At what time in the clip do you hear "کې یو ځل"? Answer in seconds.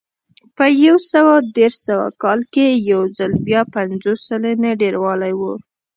2.53-3.31